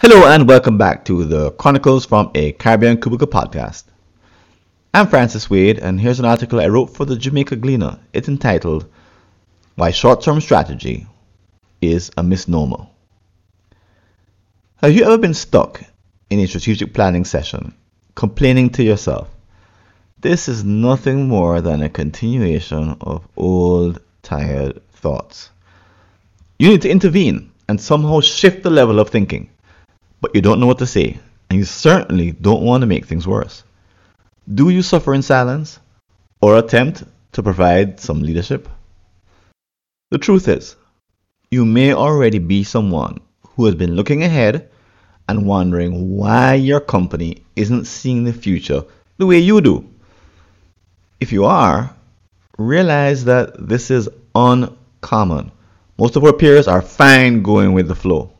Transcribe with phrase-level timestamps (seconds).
[0.00, 3.84] Hello and welcome back to the Chronicles from a Caribbean Cubicle podcast.
[4.92, 7.98] I'm Francis Wade and here's an article I wrote for the Jamaica Gleaner.
[8.12, 8.84] It's entitled
[9.76, 11.06] Why Short Term Strategy
[11.80, 12.88] is a Misnomer.
[14.82, 15.82] Have you ever been stuck
[16.28, 17.74] in a strategic planning session,
[18.14, 19.34] complaining to yourself,
[20.20, 25.48] this is nothing more than a continuation of old, tired thoughts?
[26.58, 29.50] You need to intervene and somehow shift the level of thinking
[30.20, 31.18] but you don't know what to say,
[31.48, 33.62] and you certainly don't want to make things worse.
[34.52, 35.78] Do you suffer in silence
[36.40, 38.68] or attempt to provide some leadership?
[40.10, 40.76] The truth is,
[41.50, 44.70] you may already be someone who has been looking ahead
[45.28, 48.84] and wondering why your company isn't seeing the future
[49.18, 49.88] the way you do.
[51.20, 51.94] If you are,
[52.56, 55.52] realize that this is uncommon.
[55.98, 58.32] Most of our peers are fine going with the flow.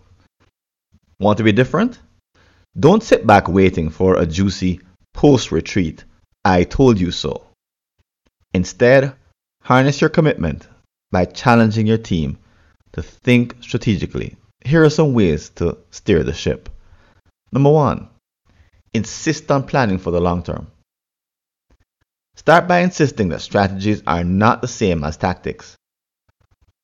[1.19, 1.99] Want to be different?
[2.79, 4.81] Don't sit back waiting for a juicy
[5.13, 6.05] post retreat,
[6.45, 7.45] I told you so.
[8.55, 9.15] Instead,
[9.63, 10.69] harness your commitment
[11.11, 12.39] by challenging your team
[12.93, 14.37] to think strategically.
[14.65, 16.69] Here are some ways to steer the ship.
[17.51, 18.09] Number one,
[18.95, 20.69] insist on planning for the long term.
[22.37, 25.77] Start by insisting that strategies are not the same as tactics.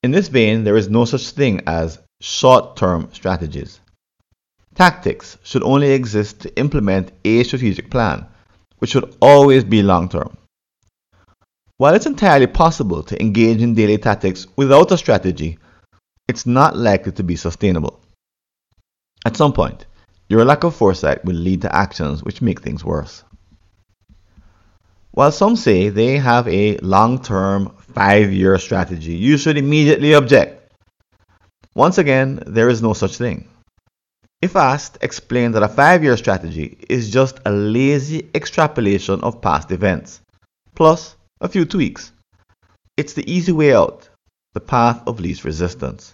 [0.05, 3.79] In this vein, there is no such thing as short term strategies.
[4.75, 8.27] Tactics should only exist to implement a strategic plan,
[8.77, 10.37] which should always be long term.
[11.77, 15.57] While it's entirely possible to engage in daily tactics without a strategy,
[16.27, 17.99] it's not likely to be sustainable.
[19.25, 19.87] At some point,
[20.29, 23.23] your lack of foresight will lead to actions which make things worse.
[25.15, 30.73] While some say they have a long term, five year strategy, you should immediately object.
[31.73, 33.47] Once again, there is no such thing.
[34.41, 39.71] If asked, explain that a five year strategy is just a lazy extrapolation of past
[39.71, 40.19] events,
[40.75, 42.11] plus a few tweaks.
[42.97, 44.09] It's the easy way out,
[44.53, 46.13] the path of least resistance.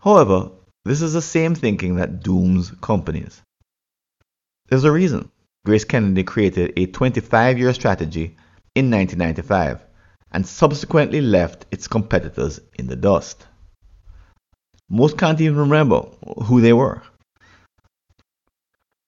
[0.00, 0.50] However,
[0.86, 3.42] this is the same thinking that dooms companies.
[4.68, 5.30] There's a reason
[5.66, 8.36] Grace Kennedy created a 25 year strategy
[8.76, 9.84] in 1995
[10.30, 13.48] and subsequently left its competitors in the dust.
[14.88, 16.02] Most can't even remember
[16.44, 17.02] who they were.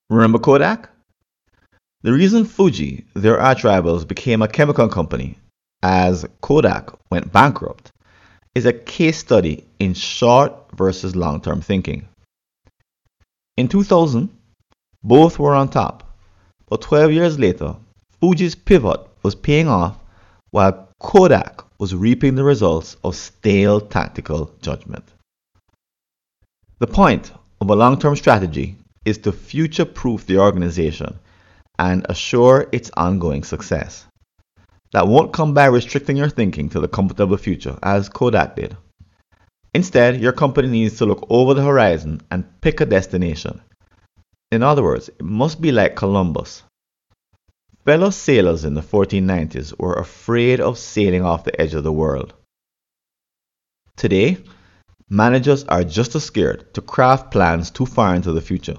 [0.09, 0.89] Remember Kodak?
[2.01, 5.39] The reason Fuji, their arch rivals, became a chemical company
[5.81, 7.93] as Kodak went bankrupt
[8.53, 12.09] is a case study in short versus long term thinking.
[13.55, 14.29] In 2000,
[15.01, 16.08] both were on top,
[16.69, 17.75] but 12 years later,
[18.19, 19.97] Fuji's pivot was paying off
[20.51, 25.05] while Kodak was reaping the results of stale tactical judgment.
[26.79, 27.31] The point
[27.61, 31.19] of a long term strategy is to future proof the organization
[31.77, 34.05] and assure its ongoing success.
[34.91, 38.75] That won't come by restricting your thinking to the comfortable future, as Kodak did.
[39.73, 43.61] Instead, your company needs to look over the horizon and pick a destination.
[44.51, 46.63] In other words, it must be like Columbus.
[47.85, 52.33] Fellow sailors in the 1490s were afraid of sailing off the edge of the world.
[53.95, 54.37] Today,
[55.07, 58.77] managers are just as scared to craft plans too far into the future.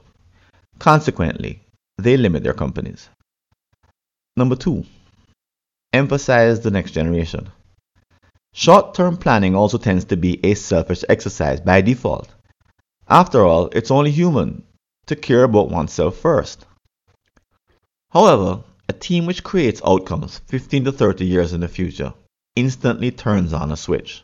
[0.78, 1.62] Consequently,
[1.98, 3.08] they limit their companies.
[4.36, 4.84] Number two,
[5.92, 7.50] emphasize the next generation.
[8.54, 12.28] Short term planning also tends to be a selfish exercise by default.
[13.08, 14.64] After all, it's only human
[15.10, 16.66] to care about oneself first.
[18.10, 22.14] However, a team which creates outcomes 15 to 30 years in the future
[22.54, 24.22] instantly turns on a switch.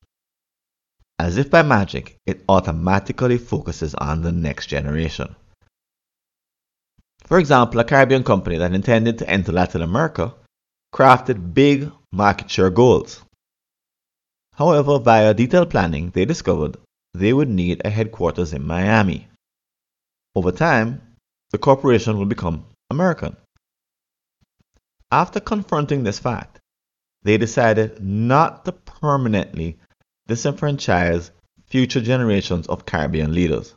[1.19, 5.35] As if by magic, it automatically focuses on the next generation.
[7.25, 10.35] For example, a Caribbean company that intended to enter Latin America
[10.95, 13.23] crafted big market share goals.
[14.55, 16.77] However, via detailed planning, they discovered
[17.13, 19.27] they would need a headquarters in Miami.
[20.37, 21.01] Over time,
[21.51, 23.39] the corporation will become American.
[25.11, 26.61] After confronting this fact,
[27.23, 29.79] they decided not to permanently
[30.29, 31.31] disenfranchise
[31.65, 33.75] future generations of Caribbean leaders.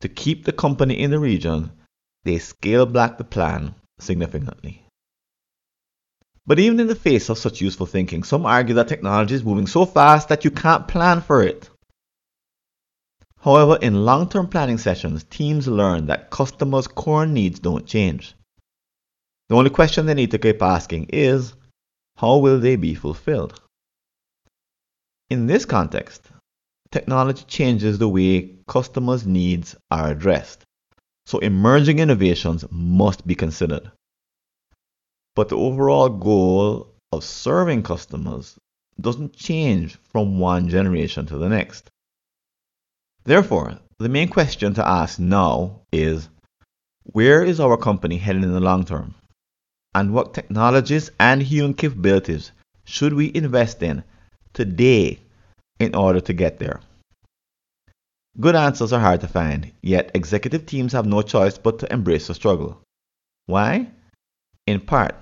[0.00, 1.70] To keep the company in the region,
[2.24, 4.84] they scaled back the plan significantly.
[6.44, 9.68] But even in the face of such useful thinking, some argue that technology is moving
[9.68, 11.69] so fast that you can't plan for it.
[13.40, 18.34] However, in long term planning sessions, teams learn that customers' core needs don't change.
[19.48, 21.54] The only question they need to keep asking is
[22.16, 23.58] how will they be fulfilled?
[25.30, 26.30] In this context,
[26.92, 30.64] technology changes the way customers' needs are addressed,
[31.24, 33.90] so emerging innovations must be considered.
[35.34, 38.58] But the overall goal of serving customers
[39.00, 41.90] doesn't change from one generation to the next.
[43.24, 46.28] Therefore, the main question to ask now is
[47.04, 49.14] where is our company heading in the long term?
[49.94, 52.52] And what technologies and human capabilities
[52.84, 54.04] should we invest in
[54.52, 55.20] today
[55.78, 56.80] in order to get there?
[58.38, 62.28] Good answers are hard to find, yet executive teams have no choice but to embrace
[62.28, 62.80] the struggle.
[63.46, 63.88] Why?
[64.66, 65.16] In part,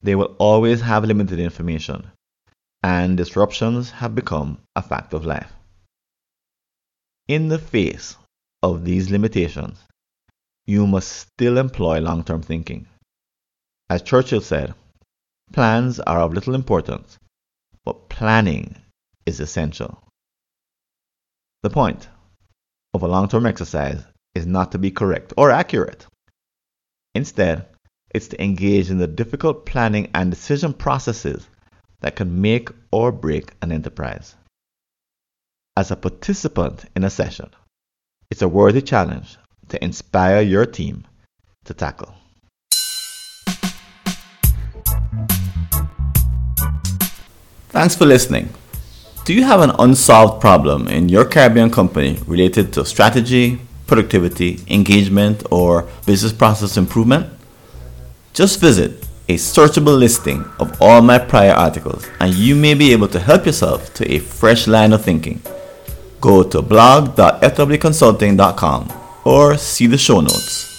[0.00, 2.06] they will always have limited information,
[2.82, 5.52] and disruptions have become a fact of life.
[7.28, 8.16] In the face
[8.62, 9.78] of these limitations,
[10.66, 12.88] you must still employ long term thinking.
[13.88, 14.74] As Churchill said,
[15.52, 17.18] plans are of little importance,
[17.84, 18.76] but planning
[19.24, 20.02] is essential.
[21.62, 22.08] The point
[22.92, 24.02] of a long term exercise
[24.34, 26.06] is not to be correct or accurate.
[27.14, 27.66] Instead,
[28.14, 31.46] it's to engage in the difficult planning and decision processes
[32.00, 34.34] that can make or break an enterprise.
[35.74, 37.48] As a participant in a session,
[38.30, 39.38] it's a worthy challenge
[39.70, 41.06] to inspire your team
[41.64, 42.14] to tackle.
[47.70, 48.50] Thanks for listening.
[49.24, 55.42] Do you have an unsolved problem in your Caribbean company related to strategy, productivity, engagement,
[55.50, 57.32] or business process improvement?
[58.34, 63.08] Just visit a searchable listing of all my prior articles and you may be able
[63.08, 65.40] to help yourself to a fresh line of thinking.
[66.22, 68.92] Go to blog.fwconsulting.com
[69.24, 70.71] or see the show notes.